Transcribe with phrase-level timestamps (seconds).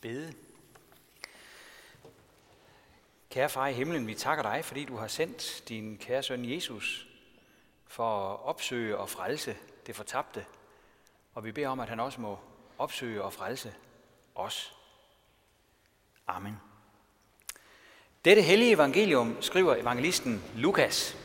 [0.00, 0.34] bede.
[3.30, 7.08] Kære far i himlen, vi takker dig, fordi du har sendt din kære søn Jesus
[7.86, 9.56] for at opsøge og frelse
[9.86, 10.46] det fortabte.
[11.34, 12.38] Og vi beder om, at han også må
[12.78, 13.74] opsøge og frelse
[14.34, 14.74] os.
[16.26, 16.60] Amen.
[18.24, 21.16] Dette hellige evangelium skriver evangelisten Lukas.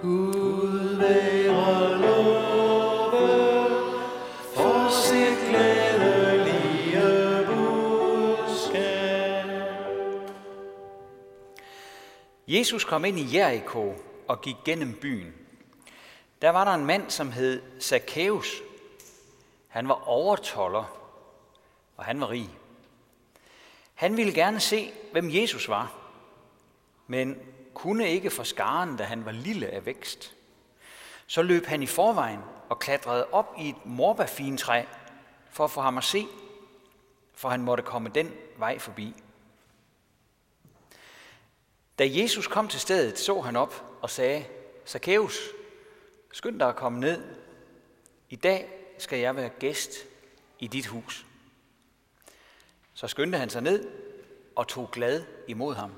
[0.00, 0.47] Gud
[12.58, 13.94] Jesus kom ind i Jericho
[14.28, 15.34] og gik gennem byen.
[16.42, 18.62] Der var der en mand, som hed Zacchaeus.
[19.68, 20.84] Han var overtoller,
[21.96, 22.50] og han var rig.
[23.94, 25.92] Han ville gerne se, hvem Jesus var,
[27.06, 27.38] men
[27.74, 30.34] kunne ikke for skaren, da han var lille af vækst.
[31.26, 34.84] Så løb han i forvejen og klatrede op i et morbafintræ
[35.50, 36.26] for at få ham at se,
[37.34, 39.14] for han måtte komme den vej forbi.
[41.98, 44.44] Da Jesus kom til stedet, så han op og sagde,
[44.86, 45.38] Zacchaeus,
[46.32, 47.24] skynd dig at komme ned.
[48.30, 48.68] I dag
[48.98, 49.90] skal jeg være gæst
[50.58, 51.26] i dit hus.
[52.94, 53.90] Så skyndte han sig ned
[54.56, 55.92] og tog glad imod ham.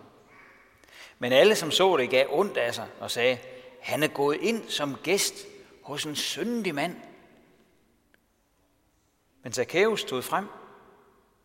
[1.19, 3.39] Men alle, som så det, gav ondt af sig og sagde,
[3.81, 5.35] han er gået ind som gæst
[5.83, 6.97] hos en syndig mand.
[9.43, 10.47] Men Zacchaeus stod frem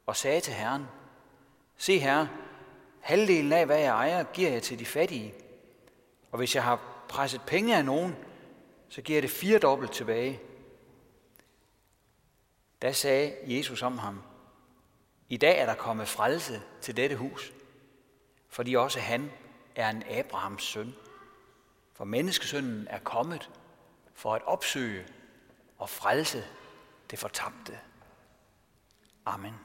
[0.06, 0.86] og sagde til Herren,
[1.78, 2.30] Se herre,
[3.06, 5.34] halvdelen af, hvad jeg ejer, giver jeg til de fattige.
[6.31, 8.16] Og hvis jeg har presset penge af nogen,
[8.89, 10.39] så giver jeg det fire dobbelt tilbage.
[12.81, 14.22] Da sagde Jesus om ham,
[15.30, 17.53] i dag er der kommet frelse til dette hus,
[18.50, 19.31] fordi også han
[19.76, 20.95] er en Abrahams søn.
[21.94, 23.50] For menneskesønnen er kommet
[24.14, 25.08] for at opsøge
[25.78, 26.45] og frelse
[27.11, 27.80] det fortabte.
[29.26, 29.56] Amen.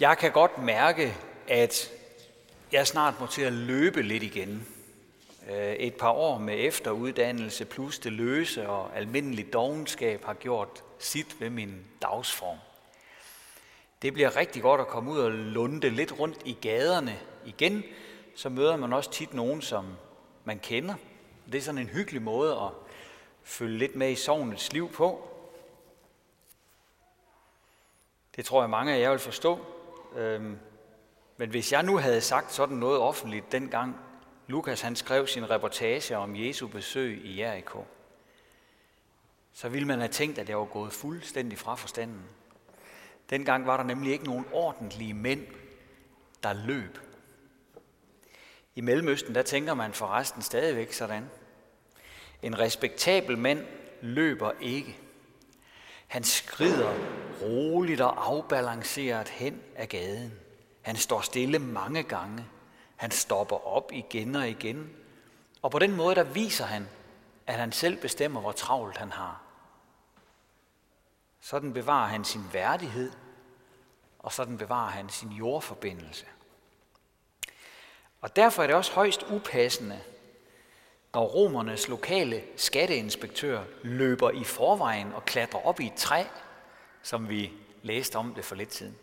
[0.00, 1.16] Jeg kan godt mærke,
[1.48, 1.90] at
[2.72, 4.66] jeg snart må til at løbe lidt igen.
[5.50, 11.40] Øh, et par år med efteruddannelse plus det løse og almindelig dogenskab har gjort sit
[11.40, 12.58] ved min dagsform.
[14.02, 17.82] Det bliver rigtig godt at komme ud og lunde lidt rundt i gaderne igen.
[18.34, 19.86] Så møder man også tit nogen, som
[20.44, 20.94] man kender.
[21.46, 22.70] Det er sådan en hyggelig måde at
[23.44, 25.28] følge lidt med i sovnets liv på.
[28.36, 29.58] Det tror jeg mange af jer vil forstå.
[30.16, 30.58] Øhm,
[31.36, 33.96] men hvis jeg nu havde sagt sådan noget offentligt dengang
[34.46, 37.84] Lukas han skrev sin reportage om Jesu besøg i Jericho,
[39.52, 42.22] så ville man have tænkt, at jeg var gået fuldstændig fra forstanden.
[43.30, 45.46] Dengang var der nemlig ikke nogen ordentlige mænd,
[46.42, 46.98] der løb.
[48.74, 51.30] I Mellemøsten, der tænker man forresten stadigvæk sådan.
[52.42, 53.66] En respektabel mand
[54.00, 54.98] løber ikke.
[56.06, 56.94] Han skrider
[57.42, 60.32] roligt og afbalanceret hen ad gaden.
[60.82, 62.46] Han står stille mange gange.
[62.96, 64.90] Han stopper op igen og igen.
[65.62, 66.88] Og på den måde, der viser han,
[67.46, 69.42] at han selv bestemmer, hvor travlt han har.
[71.40, 73.12] Sådan bevarer han sin værdighed,
[74.18, 76.26] og sådan bevarer han sin jordforbindelse.
[78.20, 80.00] Og derfor er det også højst upassende,
[81.14, 86.24] når romernes lokale skatteinspektør løber i forvejen og klatrer op i et træ,
[87.02, 87.52] som vi
[87.82, 88.96] læste om det for lidt siden.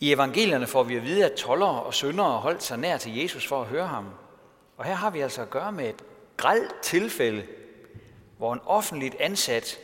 [0.00, 3.46] I evangelierne får vi at vide, at tollere og syndere holdt sig nær til Jesus
[3.46, 4.08] for at høre ham.
[4.76, 6.04] Og her har vi altså at gøre med et
[6.36, 7.46] grelt tilfælde,
[8.38, 9.78] hvor en offentligt ansat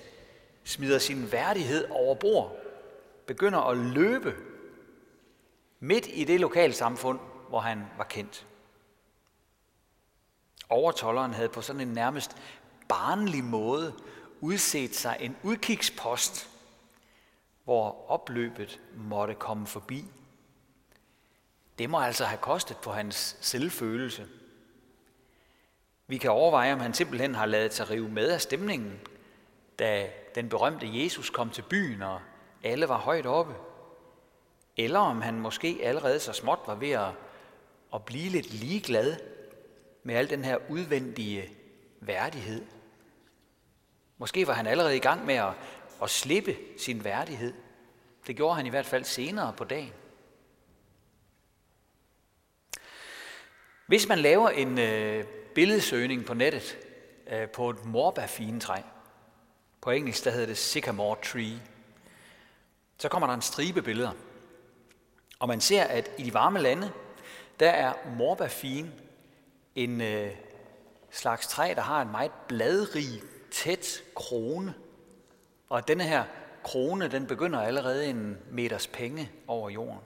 [0.65, 2.57] smider sin værdighed over bord,
[3.27, 4.35] begynder at løbe
[5.81, 7.19] midt i det lokalsamfund,
[7.49, 8.47] hvor han var kendt.
[10.73, 12.37] Overtolleren havde på sådan en nærmest
[12.89, 13.95] barnlig måde
[14.41, 16.49] udset sig en udkigspost,
[17.65, 20.05] hvor opløbet måtte komme forbi.
[21.79, 24.27] Det må altså have kostet på hans selvfølelse.
[26.07, 29.01] Vi kan overveje, om han simpelthen har lavet sig rive med af stemningen,
[29.79, 32.21] da den berømte Jesus kom til byen, og
[32.65, 33.55] alle var højt oppe.
[34.77, 37.11] Eller om han måske allerede så småt var ved at,
[37.95, 39.17] at blive lidt ligeglad
[40.03, 41.51] med al den her udvendige
[42.01, 42.65] værdighed.
[44.19, 45.53] Måske var han allerede i gang med at,
[46.03, 47.55] at slippe sin værdighed.
[48.27, 49.93] Det gjorde han i hvert fald senere på dagen.
[53.87, 56.79] Hvis man laver en øh, billedsøgning på nettet
[57.27, 58.81] øh, på et morbærfinetræ,
[59.81, 61.61] på engelsk der hedder det sycamore tree,
[62.99, 64.13] så kommer der en stribe billeder.
[65.39, 66.93] Og man ser, at i de varme lande,
[67.61, 68.93] der er morbærfien
[69.75, 70.31] en øh,
[71.11, 74.75] slags træ, der har en meget bladrig, tæt krone.
[75.69, 76.25] Og denne her
[76.65, 80.01] krone, den begynder allerede en meters penge over jorden.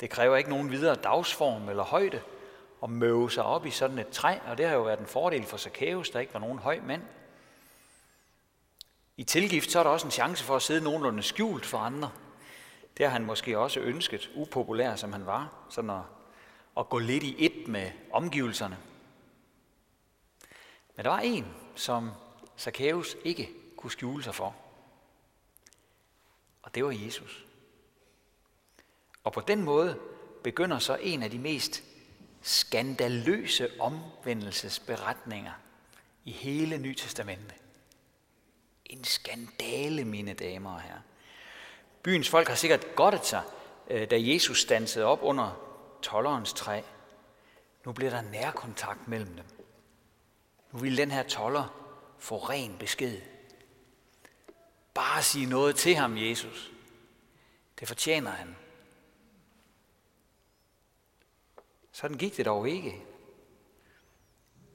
[0.00, 2.22] Det kræver ikke nogen videre dagsform eller højde
[2.82, 5.44] at møve sig op i sådan et træ, og det har jo været en fordel
[5.44, 7.02] for Zacchaeus, der ikke var nogen høj mand.
[9.16, 12.10] I tilgift så er der også en chance for at sidde nogenlunde skjult for andre.
[12.98, 16.19] Det har han måske også ønsket, upopulær som han var, så når
[16.80, 18.78] at gå lidt i et med omgivelserne.
[20.96, 22.10] Men der var en, som
[22.58, 24.56] Zacchaeus ikke kunne skjule sig for.
[26.62, 27.46] Og det var Jesus.
[29.24, 29.98] Og på den måde
[30.42, 31.82] begynder så en af de mest
[32.42, 35.52] skandaløse omvendelsesberetninger
[36.24, 37.54] i hele Nytestamentet.
[38.86, 41.00] En skandale, mine damer og herrer.
[42.02, 43.42] Byens folk har sikkert godtet sig,
[43.90, 45.69] øh, da Jesus stansede op under
[46.02, 46.82] tollerens træ.
[47.84, 49.44] Nu bliver der nærkontakt mellem dem.
[50.72, 51.80] Nu vil den her toller
[52.18, 53.20] få ren besked.
[54.94, 56.72] Bare sige noget til ham, Jesus.
[57.80, 58.56] Det fortjener han.
[61.92, 63.02] Sådan gik det dog ikke.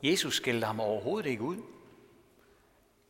[0.03, 1.61] Jesus skældte ham overhovedet ikke ud,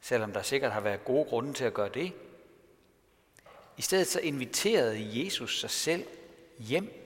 [0.02, 2.14] selvom der sikkert har været gode grunde til at gøre det.
[3.78, 6.08] I stedet så inviterede Jesus sig selv
[6.60, 7.05] hjem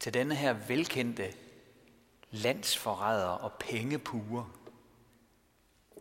[0.00, 1.34] til denne her velkendte
[2.30, 4.44] landsforræder og pengepuger.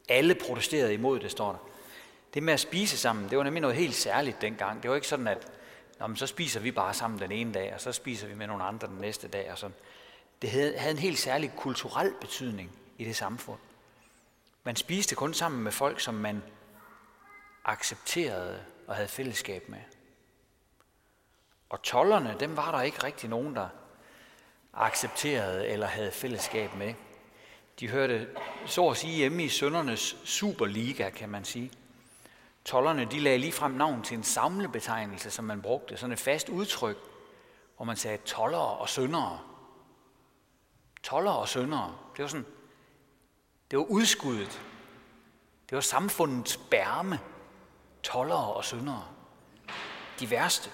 [0.10, 1.70] Alle protesterede imod det, står der.
[2.34, 4.84] Det med at spise sammen, det var nemlig noget helt særligt dengang.
[4.84, 5.52] Det var ikke sådan, at
[6.00, 8.48] Nå, men så spiser vi bare sammen den ene dag, og så spiser vi med
[8.48, 9.52] nogle andre den næste dag.
[9.52, 9.76] Og sådan.
[10.42, 13.60] Det havde, havde en helt særlig kulturel betydning i det samfund.
[14.64, 16.44] Man spiste kun sammen med folk, som man
[17.66, 19.80] accepterede og havde fællesskab med.
[21.70, 23.70] Og tollerne, dem var der ikke rigtig nogen, der
[24.80, 26.94] accepterede eller havde fællesskab med.
[27.80, 28.28] De hørte
[28.66, 31.72] så at sige hjemme i søndernes superliga, kan man sige.
[32.66, 36.50] Tollerne de lagde lige frem navn til en samlebetegnelse, som man brugte, sådan et fast
[36.50, 36.98] udtryk,
[37.76, 39.40] hvor man sagde tollere og søndere.
[41.04, 42.46] Tollere og søndere, det var sådan,
[43.72, 44.62] det var udskuddet.
[45.70, 47.20] Det var samfundets bærme,
[48.04, 49.06] tollere og søndere.
[50.20, 50.72] De værste.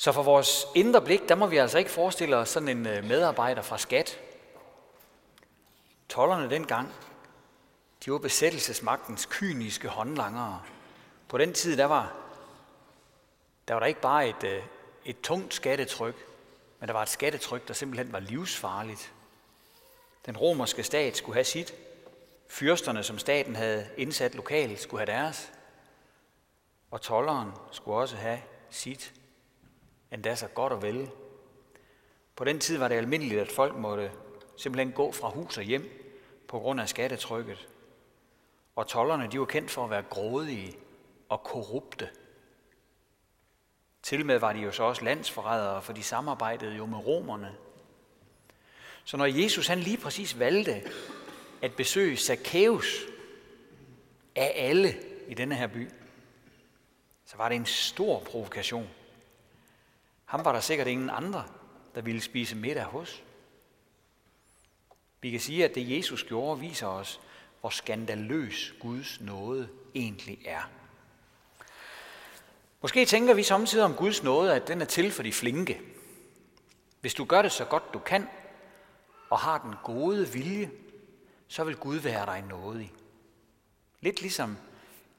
[0.00, 3.04] Så for vores indre blik, der må vi altså ikke forestille os sådan en øh,
[3.04, 4.20] medarbejder fra skat.
[6.08, 6.94] Tollerne dengang,
[8.04, 10.62] de var besættelsesmagtens kyniske håndlangere.
[11.28, 12.14] På den tid, der var
[13.68, 14.62] der, var der ikke bare et, øh,
[15.04, 16.26] et tungt skattetryk,
[16.80, 19.12] men der var et skattetryk, der simpelthen var livsfarligt.
[20.26, 21.74] Den romerske stat skulle have sit.
[22.48, 25.52] Fyrsterne, som staten havde indsat lokalt, skulle have deres.
[26.90, 28.40] Og tolleren skulle også have
[28.70, 29.17] sit
[30.12, 31.10] endda så godt og vel.
[32.36, 34.10] På den tid var det almindeligt, at folk måtte
[34.56, 36.14] simpelthen gå fra hus og hjem
[36.48, 37.68] på grund af skattetrykket.
[38.76, 40.76] Og tollerne, de var kendt for at være grådige
[41.28, 42.08] og korrupte.
[44.02, 47.54] Til med var de jo så også landsforrædere, for de samarbejdede jo med romerne.
[49.04, 50.82] Så når Jesus han lige præcis valgte
[51.62, 53.06] at besøge Zacchaeus
[54.36, 54.94] af alle
[55.28, 55.88] i denne her by,
[57.24, 58.88] så var det en stor provokation.
[60.28, 61.44] Ham var der sikkert ingen andre,
[61.94, 63.22] der ville spise middag hos.
[65.20, 67.20] Vi kan sige, at det Jesus gjorde, viser os,
[67.60, 70.70] hvor skandaløs Guds nåde egentlig er.
[72.80, 75.80] Måske tænker vi samtidig om Guds nåde, at den er til for de flinke.
[77.00, 78.28] Hvis du gør det så godt du kan,
[79.30, 80.70] og har den gode vilje,
[81.48, 82.92] så vil Gud være dig nådig.
[84.00, 84.56] Lidt ligesom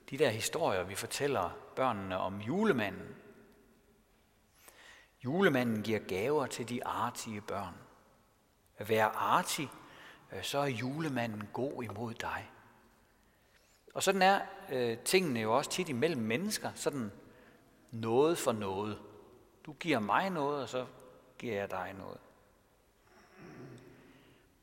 [0.09, 3.15] de der historier, vi fortæller børnene om julemanden,
[5.25, 7.75] Julemanden giver gaver til de artige børn.
[8.77, 9.69] At være artig,
[10.31, 12.51] øh, så er julemanden god imod dig.
[13.93, 17.11] Og sådan er øh, tingene jo også tit imellem mennesker, sådan
[17.91, 18.99] noget for noget.
[19.65, 20.85] Du giver mig noget, og så
[21.37, 22.17] giver jeg dig noget.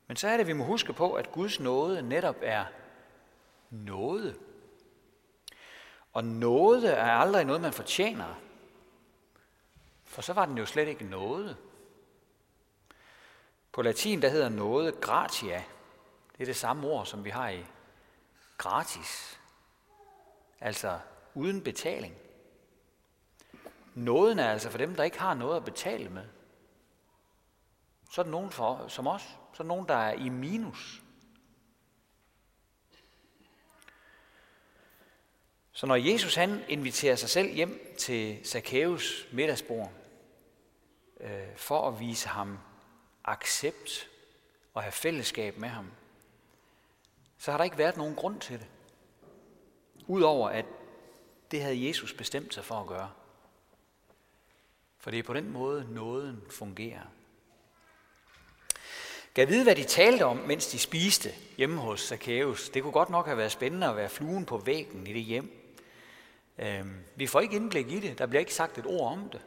[0.07, 2.65] Men så er det, at vi må huske på, at Guds nåde netop er
[3.69, 4.35] nåde.
[6.13, 8.46] Og nåde er aldrig noget, man fortjener.
[10.07, 11.57] For så var den jo slet ikke noget.
[13.71, 15.63] På latin der hedder noget gratia.
[16.31, 17.65] Det er det samme ord, som vi har i
[18.57, 19.39] gratis.
[20.61, 20.99] Altså
[21.33, 22.15] uden betaling.
[23.95, 26.25] Nåden er altså for dem, der ikke har noget at betale med.
[28.11, 29.21] Så er der nogen for, som os.
[29.21, 31.03] Så er der nogen, der er i minus.
[35.77, 39.91] Så når Jesus han inviterer sig selv hjem til Zacchaeus middagsbord,
[41.19, 42.59] øh, for at vise ham
[43.25, 44.09] accept
[44.73, 45.91] og have fællesskab med ham,
[47.37, 48.67] så har der ikke været nogen grund til det.
[50.07, 50.65] Udover at
[51.51, 53.11] det havde Jesus bestemt sig for at gøre.
[54.99, 57.05] For det er på den måde, nåden fungerer.
[59.35, 62.69] Kan vide, hvad de talte om, mens de spiste hjemme hos Zacchaeus?
[62.69, 65.63] Det kunne godt nok have været spændende at være fluen på væggen i det hjem.
[66.57, 68.17] Øhm, vi får ikke indblik i det.
[68.17, 69.41] Der bliver ikke sagt et ord om det.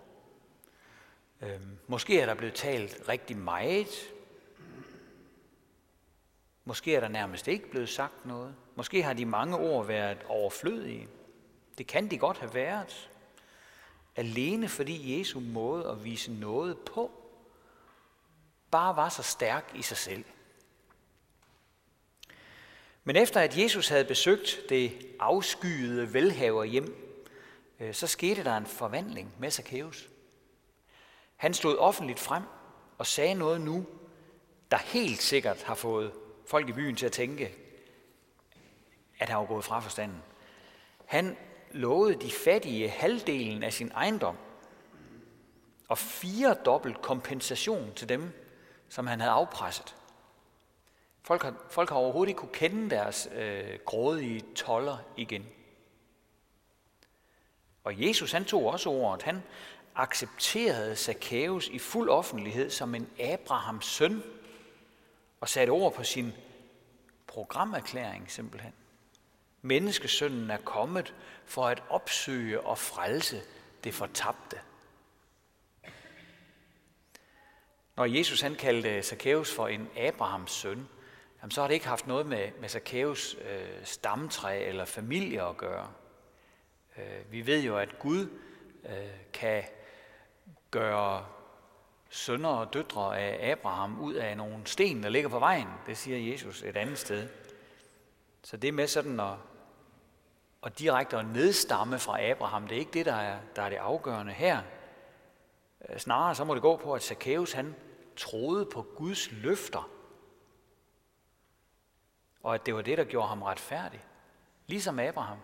[1.43, 3.89] Øhm, måske er der blevet talt rigtig meget.
[6.65, 8.55] Måske er der nærmest ikke blevet sagt noget.
[8.75, 11.09] Måske har de mange ord været overflødige.
[11.79, 13.11] Det kan de godt have været.
[14.17, 17.11] Alene fordi Jesu måde at vise noget på,
[18.71, 20.25] bare var så stærk i sig selv.
[23.05, 27.17] Men efter at Jesus havde besøgt det afskyede velhaver hjem,
[27.81, 30.09] øh, så skete der en forvandling med Zacchaeus.
[31.37, 32.43] Han stod offentligt frem
[32.99, 33.87] og sagde noget nu,
[34.71, 36.13] der helt sikkert har fået
[36.47, 37.55] folk i byen til at tænke,
[39.19, 40.23] at han var gået fra forstanden.
[41.07, 41.37] Han
[41.71, 44.37] lovede de fattige halvdelen af sin ejendom
[45.89, 48.33] og fire dobbelt kompensation til dem,
[48.89, 49.97] som han havde afpresset.
[51.23, 55.47] Folk har, folk har overhovedet ikke kunne kende deres øh, grådige toller igen.
[57.85, 59.23] Og Jesus han tog også ordet.
[59.23, 59.43] Han
[59.95, 64.23] accepterede Zacchaeus i fuld offentlighed som en Abrahams søn
[65.41, 66.33] og satte ord på sin
[67.27, 68.73] programerklæring simpelthen.
[69.63, 73.43] Menneskesønnen er kommet for at opsøge og frelse
[73.85, 74.61] det fortabte.
[77.97, 80.89] Når Jesus han kaldte Zacchaeus for en Abrahams søn,
[81.43, 85.57] jamen så har det ikke haft noget med, med Zacchaeus øh, stamtræ eller familie at
[85.57, 85.89] gøre.
[86.99, 88.29] Øh, vi ved jo, at Gud
[88.85, 88.93] øh,
[89.33, 89.63] kan
[90.71, 91.27] gøre
[92.11, 95.69] sønner og døtre af Abraham ud af nogle sten, der ligger på vejen.
[95.87, 97.29] Det siger Jesus et andet sted.
[98.43, 99.35] Så det med sådan at,
[100.63, 103.77] at direkte at nedstamme fra Abraham, det er ikke det, der er, der er det
[103.77, 104.63] afgørende her.
[105.89, 107.75] Øh, snarere så må det gå på, at Zacchaeus han
[108.17, 109.91] troede på Guds løfter.
[112.43, 114.01] Og at det var det, der gjorde ham retfærdig.
[114.67, 115.39] Ligesom Abraham.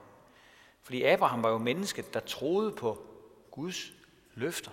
[0.82, 3.06] Fordi Abraham var jo mennesket, der troede på
[3.50, 3.92] Guds
[4.34, 4.70] løfter.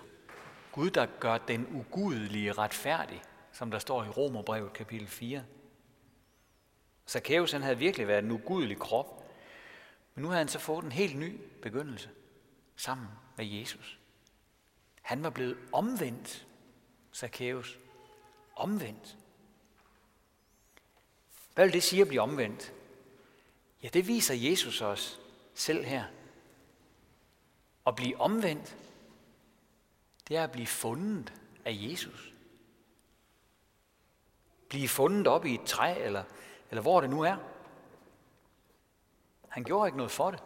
[0.72, 5.44] Gud, der gør den ugudelige retfærdig, som der står i Romerbrevet kapitel 4.
[7.08, 9.24] Zacchaeus han havde virkelig været en ugudelig krop,
[10.14, 12.10] men nu havde han så fået en helt ny begyndelse
[12.76, 13.98] sammen med Jesus.
[15.02, 16.46] Han var blevet omvendt,
[17.14, 17.78] Zacchaeus.
[18.56, 19.16] Omvendt.
[21.54, 22.72] Hvad vil det sige at blive omvendt?
[23.82, 25.20] Ja, det viser Jesus os
[25.54, 26.04] selv her.
[27.86, 28.76] At blive omvendt,
[30.28, 31.32] det er at blive fundet
[31.64, 32.32] af Jesus.
[34.68, 36.24] Blive fundet op i et træ, eller,
[36.70, 37.36] eller hvor det nu er.
[39.48, 40.42] Han gjorde ikke noget for det.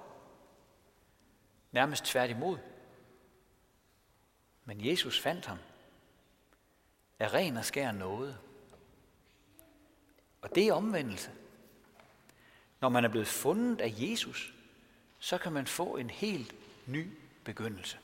[1.72, 2.58] Nærmest tværtimod.
[4.64, 5.58] Men Jesus fandt ham.
[7.18, 8.38] Af ren og skær noget.
[10.42, 11.30] Og det er omvendelse.
[12.80, 14.54] Når man er blevet fundet af Jesus,
[15.18, 16.54] så kan man få en helt
[16.86, 17.06] ny
[17.44, 17.98] begyndelse.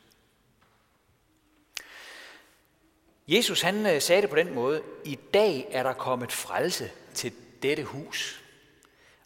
[3.29, 7.33] Jesus han øh, sagde det på den måde, i dag er der kommet frelse til
[7.63, 8.45] dette hus.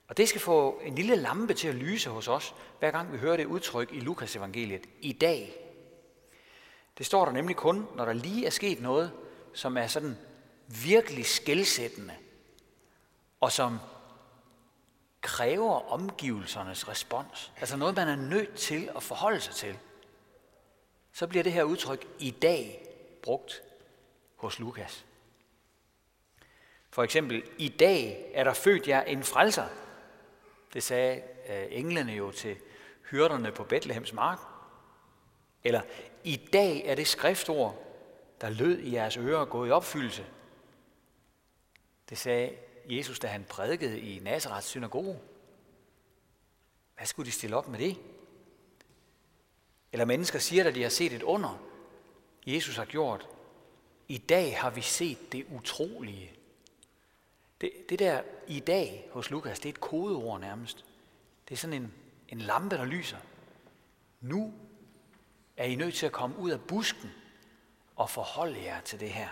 [0.08, 3.18] Og det skal få en lille lampe til at lyse hos os, hver gang vi
[3.18, 4.86] hører det udtryk i Lukas evangeliet.
[5.00, 5.54] I dag.
[6.98, 9.12] Det står der nemlig kun, når der lige er sket noget,
[9.54, 10.16] som er sådan
[10.66, 12.14] virkelig skældsættende,
[13.40, 13.78] og som
[15.21, 17.52] kræver omgivelsernes respons.
[17.57, 19.78] Altså noget, man er nødt til at forholde sig til.
[21.12, 22.87] Så bliver det her udtryk i dag
[23.23, 23.62] brugt
[24.37, 25.04] hos Lukas.
[26.90, 29.68] For eksempel, i dag er der født jer en frelser.
[30.75, 32.57] Det sagde øh, englene jo til
[33.11, 34.38] hyrderne på Bethlehems mark.
[35.64, 35.83] Eller,
[36.25, 37.85] i dag er det skriftord,
[38.40, 40.26] der lød i jeres ører, gået i opfyldelse.
[42.09, 42.54] Det sagde
[42.88, 45.18] Jesus, da han prædikede i Nazarets synagoge.
[46.97, 47.97] Hvad skulle de stille op med det?
[49.92, 51.62] Eller mennesker siger, at de har set et under,
[52.47, 53.28] Jesus har gjort.
[54.09, 56.33] I dag har vi set det utrolige.
[57.61, 60.85] Det, det der i dag hos Lukas, det er et kodeord nærmest.
[61.49, 61.92] Det er sådan en,
[62.28, 63.18] en lampe, der lyser.
[64.21, 64.54] Nu
[65.57, 67.11] er I nødt til at komme ud af busken
[67.97, 69.28] og forholde jer til det her.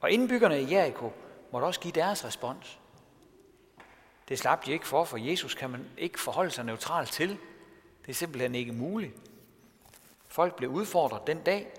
[0.00, 1.12] Og indbyggerne i Jericho
[1.52, 2.78] måtte også give deres respons.
[4.28, 7.28] Det slap de ikke for, for Jesus kan man ikke forholde sig neutralt til.
[8.02, 9.12] Det er simpelthen ikke muligt.
[10.28, 11.72] Folk blev udfordret den dag,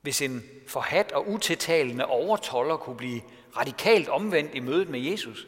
[0.00, 3.22] Hvis en forhat og utiltalende overtoller kunne blive
[3.56, 5.46] radikalt omvendt i mødet med Jesus,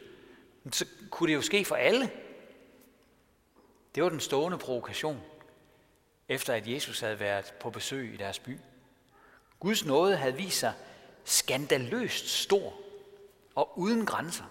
[0.71, 2.11] så kunne det jo ske for alle.
[3.95, 5.21] Det var den stående provokation,
[6.29, 8.59] efter at Jesus havde været på besøg i deres by.
[9.59, 10.73] Guds nåde havde vist sig
[11.25, 12.73] skandaløst stor
[13.55, 14.43] og uden grænser.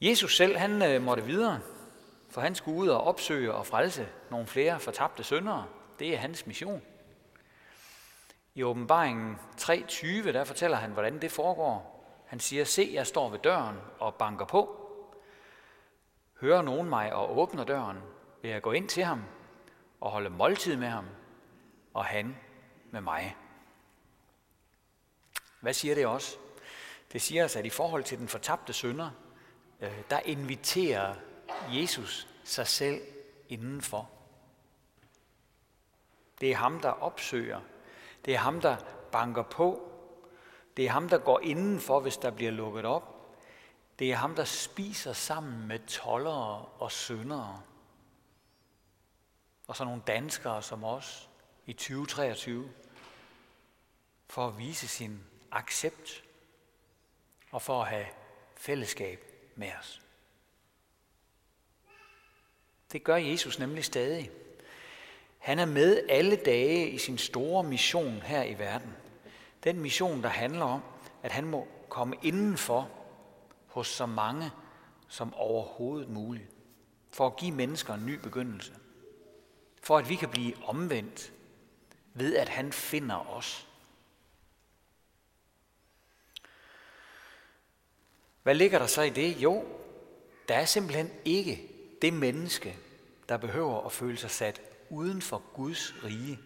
[0.00, 1.60] Jesus selv, han øh, måtte videre,
[2.30, 5.66] for han skulle ud og opsøge og frelse nogle flere fortabte syndere.
[5.98, 6.82] Det er hans mission.
[8.54, 11.96] I åbenbaringen 3.20, der fortæller han, hvordan det foregår.
[12.26, 14.90] Han siger, se, jeg står ved døren og banker på.
[16.40, 17.98] Hører nogen mig og åbner døren,
[18.42, 19.24] vil jeg gå ind til ham
[20.00, 21.06] og holde måltid med ham,
[21.94, 22.36] og han
[22.90, 23.36] med mig.
[25.60, 26.36] Hvad siger det også?
[27.12, 29.10] Det siger os, at i forhold til den fortabte sønder,
[29.80, 31.14] øh, der inviterer
[31.70, 33.02] Jesus sig selv
[33.48, 34.10] indenfor.
[36.40, 37.60] Det er ham, der opsøger.
[38.24, 38.76] Det er ham, der
[39.12, 39.92] banker på.
[40.76, 43.36] Det er ham, der går indenfor, hvis der bliver lukket op.
[43.98, 47.62] Det er ham, der spiser sammen med tollere og syndere.
[49.66, 51.30] Og så nogle danskere som os
[51.66, 52.70] i 2023,
[54.28, 55.20] for at vise sin
[55.52, 56.24] accept
[57.50, 58.06] og for at have
[58.56, 59.24] fællesskab
[59.56, 60.02] med os.
[62.92, 64.30] Det gør Jesus nemlig stadig.
[65.38, 68.96] Han er med alle dage i sin store mission her i verden.
[69.64, 70.82] Den mission, der handler om,
[71.22, 72.90] at han må komme indenfor
[73.66, 74.50] hos så mange
[75.08, 76.50] som overhovedet muligt,
[77.10, 78.72] for at give mennesker en ny begyndelse.
[79.82, 81.32] For at vi kan blive omvendt
[82.18, 83.66] ved, at han finder os.
[88.42, 89.42] Hvad ligger der så i det?
[89.42, 89.64] Jo,
[90.48, 91.68] der er simpelthen ikke
[92.02, 92.78] det menneske,
[93.28, 96.38] der behøver at føle sig sat uden for Guds rige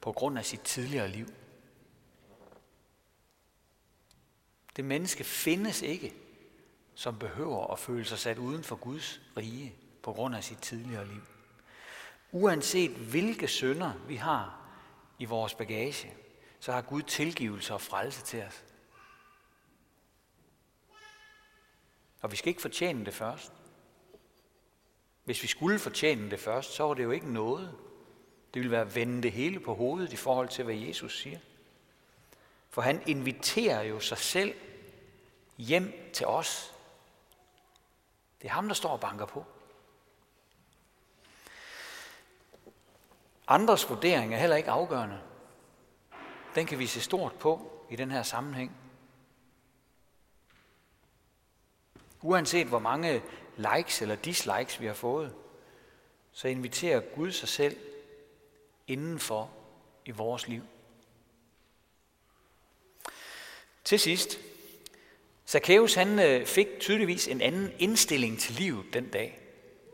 [0.00, 1.26] på grund af sit tidligere liv.
[4.76, 6.14] Det menneske findes ikke,
[6.94, 11.06] som behøver at føle sig sat uden for Guds rige på grund af sit tidligere
[11.06, 11.22] liv.
[12.32, 14.57] Uanset hvilke synder vi har
[15.18, 16.14] i vores bagage,
[16.60, 18.64] så har Gud tilgivelse og frelse til os.
[22.20, 23.52] Og vi skal ikke fortjene det først.
[25.24, 27.78] Hvis vi skulle fortjene det først, så var det jo ikke noget.
[28.54, 31.38] Det ville være at vende det hele på hovedet i forhold til, hvad Jesus siger.
[32.70, 34.54] For han inviterer jo sig selv
[35.58, 36.74] hjem til os.
[38.42, 39.44] Det er ham, der står og banker på.
[43.50, 45.20] Andres vurdering er heller ikke afgørende.
[46.54, 48.76] Den kan vi se stort på i den her sammenhæng.
[52.22, 53.22] Uanset hvor mange
[53.56, 55.34] likes eller dislikes vi har fået,
[56.32, 57.76] så inviterer Gud sig selv
[58.86, 59.50] indenfor
[60.04, 60.62] i vores liv.
[63.84, 64.38] Til sidst,
[65.46, 69.40] Zacchaeus han øh, fik tydeligvis en anden indstilling til livet den dag.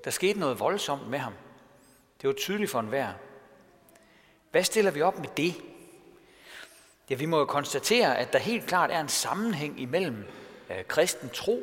[0.04, 1.32] Der skete noget voldsomt med ham.
[2.22, 3.12] Det var tydeligt for enhver.
[4.54, 5.54] Hvad stiller vi op med det?
[7.10, 10.24] Ja, vi må jo konstatere, at der helt klart er en sammenhæng imellem
[10.70, 11.62] øh, kristen tro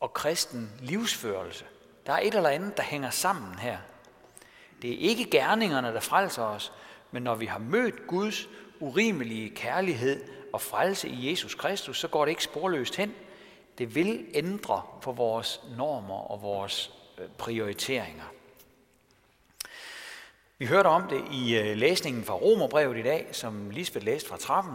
[0.00, 1.64] og kristen livsførelse.
[2.06, 3.78] Der er et eller andet, der hænger sammen her.
[4.82, 6.72] Det er ikke gerningerne, der frelser os,
[7.10, 8.48] men når vi har mødt Guds
[8.80, 13.14] urimelige kærlighed og frelse i Jesus Kristus, så går det ikke sporløst hen.
[13.78, 18.41] Det vil ændre på vores normer og vores øh, prioriteringer.
[20.62, 24.36] Vi hørte om det i øh, læsningen fra Romerbrevet i dag, som Lisbeth læste fra
[24.36, 24.74] trappen,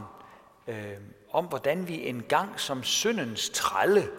[0.67, 0.97] øh,
[1.31, 4.09] om hvordan vi engang som syndens trælle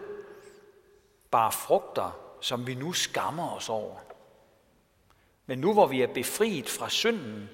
[1.31, 3.97] bar frugter, som vi nu skammer os over.
[5.47, 7.49] Men nu hvor vi er befriet fra synden,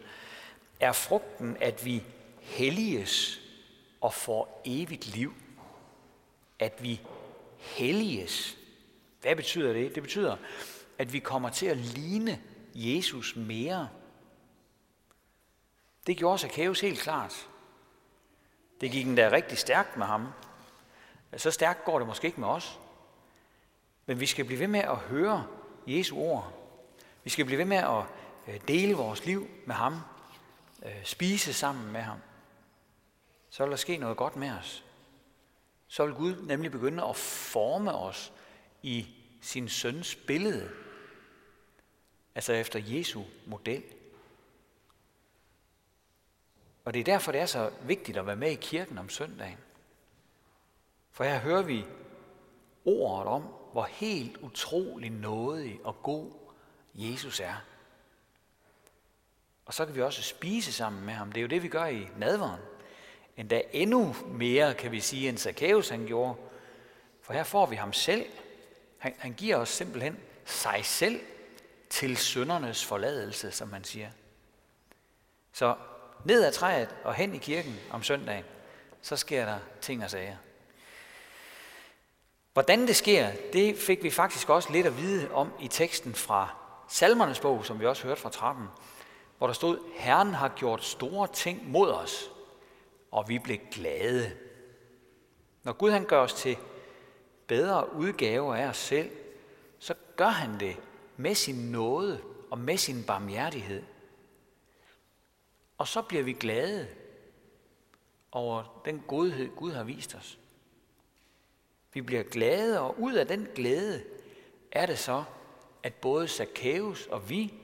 [0.81, 2.03] er frugten, at vi
[2.41, 3.41] helliges
[4.01, 5.35] og får evigt liv.
[6.59, 7.01] At vi
[7.59, 8.57] helliges.
[9.23, 9.95] Hvad betyder det?
[9.95, 10.37] Det betyder,
[10.99, 12.41] at vi kommer til at ligne
[12.75, 13.89] Jesus mere.
[16.07, 17.49] Det gjorde Zacchaeus helt klart.
[18.81, 20.29] Det gik endda rigtig stærkt med ham.
[21.37, 22.79] Så stærkt går det måske ikke med os.
[24.07, 25.47] Men vi skal blive ved med at høre
[25.87, 26.53] Jesu ord.
[27.25, 28.05] Vi skal blive ved med at
[28.49, 30.01] øh, dele vores liv med ham.
[30.85, 32.19] Øh, spise sammen med ham.
[33.51, 34.85] Så vil der ske noget godt med os.
[35.89, 38.33] Så vil Gud nemlig begynde at forme os
[38.83, 39.07] i
[39.43, 40.71] sin søns billede.
[42.35, 43.83] Altså efter Jesu model.
[46.85, 49.59] Og det er derfor, det er så vigtigt at være med i kirken om søndagen.
[51.11, 51.85] For her hører vi
[52.85, 53.43] ordet om,
[53.73, 56.33] hvor helt utrolig nådig og god
[56.95, 57.55] Jesus er.
[59.67, 61.33] Og så kan vi også spise sammen med ham.
[61.33, 62.61] Det er jo det, vi gør i nadveren.
[63.37, 66.35] Endda endnu mere, kan vi sige, end Zacchaeus han gjorde.
[67.23, 68.27] For her får vi ham selv.
[68.99, 71.21] Han, han giver os simpelthen sig selv
[71.91, 74.11] til søndernes forladelse, som man siger.
[75.53, 75.77] Så
[76.25, 78.45] ned ad træet og hen i kirken om søndagen,
[79.03, 80.37] så sker der ting og sager.
[82.53, 86.55] Hvordan det sker, det fik vi faktisk også lidt at vide om i teksten fra
[86.89, 88.67] Salmernes bog, som vi også hørte fra trappen,
[89.39, 92.31] hvor der stod, Herren har gjort store ting mod os,
[93.11, 94.33] og vi blev glade.
[95.63, 96.57] Når Gud han gør os til
[97.47, 99.11] bedre udgaver af os selv,
[99.79, 100.77] så gør han det
[101.17, 103.83] med sin nåde og med sin barmhjertighed.
[105.79, 106.89] Og så bliver vi glade
[108.33, 110.39] over den godhed, Gud har vist os.
[111.93, 114.05] Vi bliver glade, og ud af den glæde
[114.73, 115.25] er det så,
[115.83, 117.55] at både Zacchaeus og vi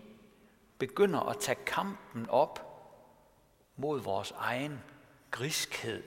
[0.78, 2.66] begynder at tage kampen op
[3.76, 4.80] mod vores egen
[5.30, 6.02] griskhed.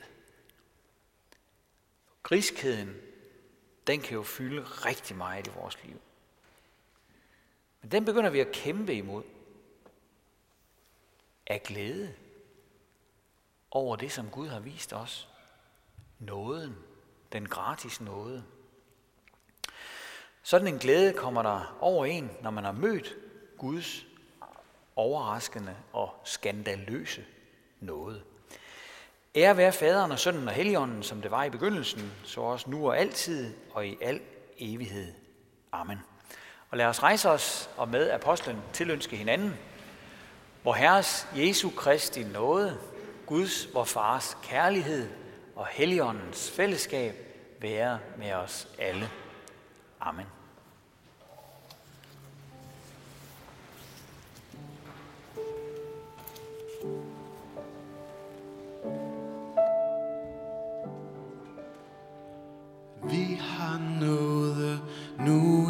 [2.24, 2.96] Griskheden,
[3.88, 6.02] den kan jo fylde rigtig meget i vores liv.
[7.82, 9.24] Men den begynder vi at kæmpe imod
[11.47, 12.13] af glæde
[13.71, 15.29] over det, som Gud har vist os.
[16.19, 16.75] Nåden,
[17.32, 18.43] den gratis nåde.
[20.43, 23.15] Sådan en glæde kommer der over en, når man har mødt
[23.58, 24.06] Guds
[24.95, 27.25] overraskende og skandaløse
[27.79, 28.23] nåde.
[29.36, 32.88] Ære være faderen og sønnen og helligånden, som det var i begyndelsen, så også nu
[32.88, 34.21] og altid og i al
[34.58, 35.13] evighed.
[35.71, 35.99] Amen.
[36.69, 39.53] Og lad os rejse os og med apostlen tilønske hinanden,
[40.63, 42.78] hvor Herres Jesu Kristi nåde,
[43.26, 45.10] Guds, vor Fars kærlighed
[45.56, 47.15] og Helligåndens fællesskab
[47.62, 49.10] være med os alle.
[50.02, 50.26] Amen.
[63.04, 64.82] Vi har noget
[65.19, 65.69] nu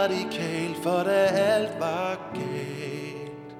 [0.00, 3.54] radikalt, for da alt var galt.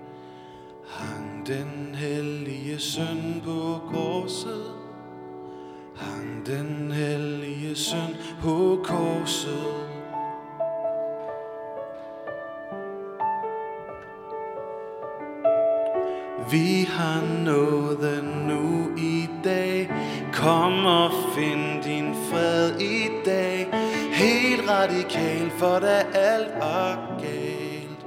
[0.86, 4.74] Hang den hellige søn på korset.
[5.96, 9.90] Hang den hellige søn på korset.
[16.50, 17.20] Vi har
[18.00, 19.90] den nu i dag
[20.32, 21.79] Kom og find
[24.70, 28.06] radikal, for da alt var galt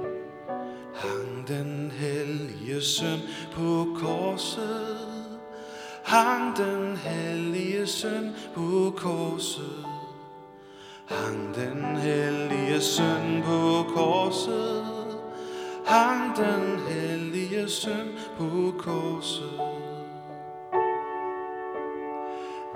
[0.94, 3.20] Hang den hellige søn
[3.52, 5.40] på korset.
[6.04, 9.84] Hang den hellige søn på korset.
[11.06, 14.84] Hang den hellige søn på korset.
[15.86, 19.60] Hang den hellige søn på korset.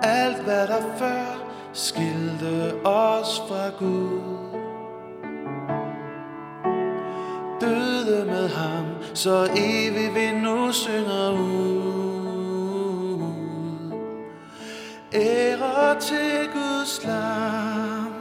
[0.03, 2.98] Alt hvad der før skilte os
[3.47, 4.21] fra Gud,
[7.61, 11.79] døde med ham, så evigt vi nu synger ud.
[15.13, 18.13] Ære til Guds lam,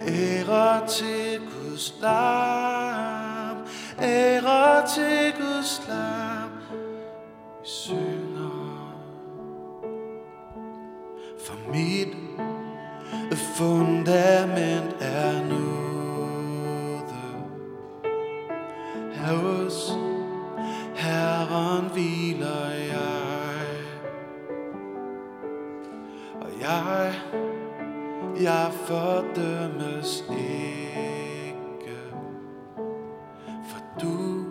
[0.00, 3.56] ære til Guds lam,
[4.02, 6.35] ære til Guds lam,
[28.86, 31.98] fordømmes ikke,
[33.68, 34.44] for du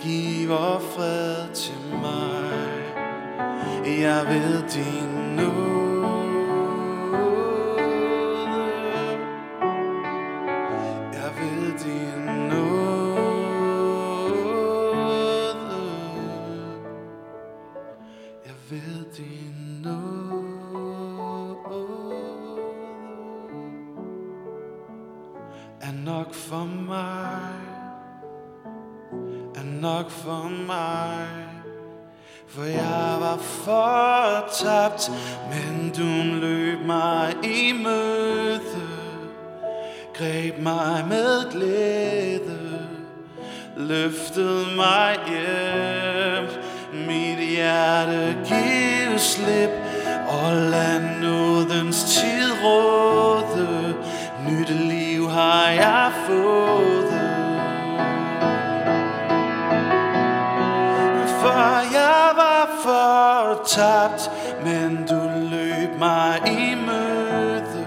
[0.00, 2.48] giver fred til mig.
[3.86, 5.87] Jeg ved din nåde.
[49.48, 49.70] Slip,
[50.28, 53.94] og lad nådens tid råde.
[54.48, 57.12] Nyt liv har jeg fået.
[61.40, 64.30] For jeg var fortabt,
[64.64, 67.86] men du løb mig i møde.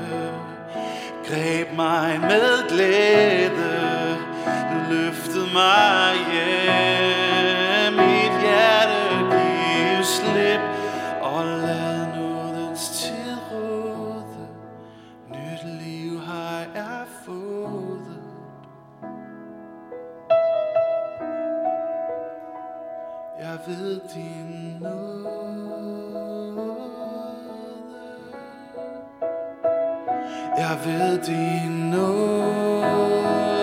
[1.28, 6.67] Greb mig med glæde, du løftede mig hjem.
[6.67, 6.70] yeah.
[30.86, 33.61] Ved din nåde.